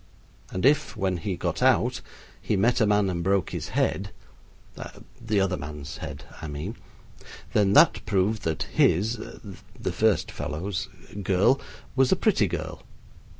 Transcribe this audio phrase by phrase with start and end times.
[0.49, 2.01] And if, when he got out,
[2.41, 4.09] he met a man and broke his head
[5.23, 6.75] the other man's head, I mean
[7.53, 9.19] then that proved that his
[9.79, 10.89] the first fellow's
[11.21, 11.61] girl
[11.95, 12.81] was a pretty girl.